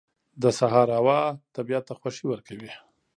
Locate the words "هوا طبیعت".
0.99-1.83